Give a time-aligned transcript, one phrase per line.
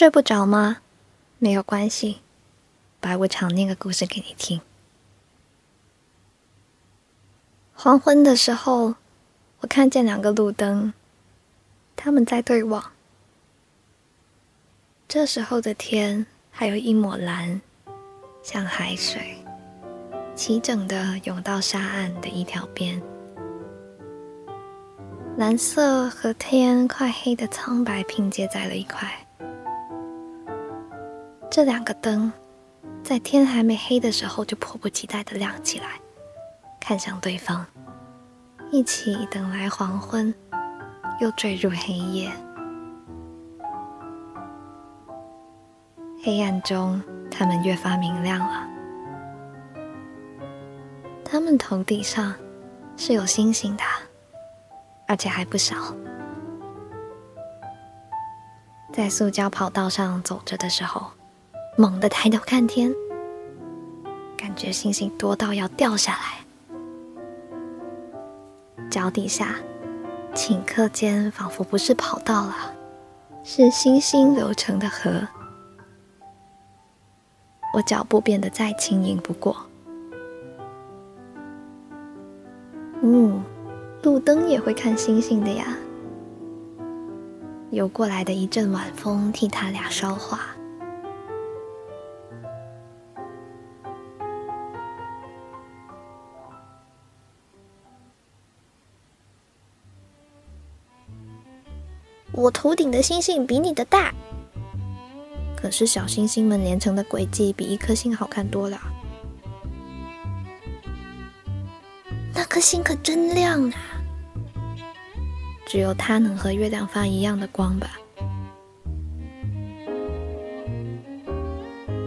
[0.00, 0.78] 睡不着吗？
[1.38, 2.20] 没有关系，
[3.00, 4.62] 白无常念个故事给你听。
[7.74, 8.94] 黄昏的时候，
[9.60, 10.94] 我看见两个路灯，
[11.96, 12.92] 他们在对望。
[15.06, 17.60] 这时候的天还有一抹蓝，
[18.42, 19.36] 像海水，
[20.34, 23.02] 齐整的涌到沙岸的一条边。
[25.36, 29.26] 蓝色和天快黑的苍白拼接在了一块。
[31.50, 32.32] 这两个灯，
[33.02, 36.00] 在天还没黑的时候就迫不及待的亮起来，
[36.78, 37.66] 看向对方，
[38.70, 40.32] 一起等来黄昏，
[41.20, 42.30] 又坠入黑夜。
[46.22, 48.68] 黑暗中，它们越发明亮了。
[51.24, 52.32] 它们头顶上
[52.96, 53.82] 是有星星的，
[55.08, 55.74] 而且还不少。
[58.92, 61.10] 在塑胶跑道上走着的时候。
[61.80, 62.94] 猛地抬头看天，
[64.36, 66.44] 感觉星星多到要掉下来。
[68.90, 69.54] 脚底下，
[70.34, 72.74] 顷刻间仿佛不是跑道了，
[73.42, 75.26] 是星星流成的河。
[77.72, 79.56] 我脚步变得再轻盈不过。
[83.00, 83.42] 嗯，
[84.02, 85.74] 路灯也会看星星的呀。
[87.70, 90.40] 游过来的一阵晚风替他俩捎话。
[102.32, 104.14] 我头顶的星星比你的大，
[105.56, 108.80] 可是小星星们连成的轨迹比一颗星好看多了。
[112.32, 113.74] 那颗星可真亮啊！
[115.66, 117.90] 只有它能和月亮发一样的光吧？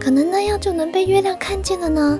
[0.00, 2.18] 可能那样就能被月亮看见了呢？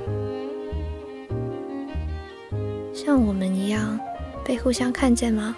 [2.95, 3.99] 像我们一样
[4.45, 5.55] 被互相看见吗？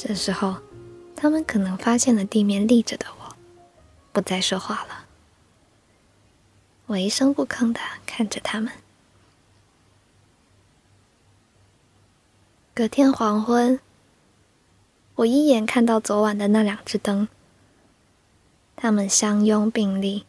[0.00, 0.58] 这时候，
[1.16, 3.34] 他们可能发现了地面立着的我，
[4.12, 5.06] 不再说话了。
[6.86, 8.72] 我一声不吭的看着他们。
[12.72, 13.80] 隔天黄昏，
[15.16, 17.26] 我一眼看到昨晚的那两只灯，
[18.76, 20.24] 它们相拥并立，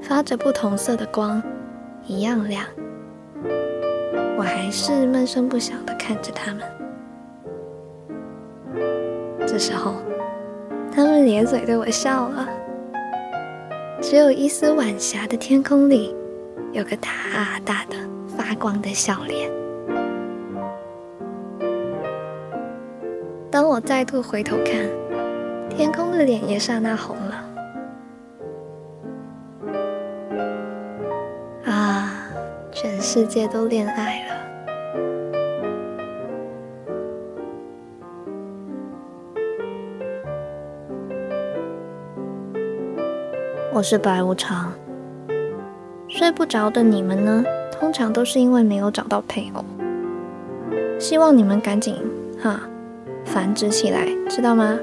[0.00, 1.42] 发着不同色的光，
[2.06, 2.66] 一样亮。
[4.38, 6.81] 我还是闷声不响的看着他们。
[9.52, 9.96] 这时候，
[10.90, 12.48] 他们咧嘴对我笑了。
[14.00, 16.16] 只有一丝晚霞的天空里，
[16.72, 17.96] 有个大大的
[18.26, 19.50] 发光的笑脸。
[23.50, 24.88] 当我再度回头看，
[25.68, 27.44] 天空的脸也刹那红了。
[31.66, 32.24] 啊，
[32.72, 34.31] 全世界都恋爱了。
[43.74, 44.70] 我是白无常。
[46.06, 47.42] 睡不着的你们呢？
[47.72, 49.64] 通常都是因为没有找到配偶。
[50.98, 51.96] 希望你们赶紧
[52.38, 52.60] 哈
[53.24, 54.78] 繁殖起来，知道吗？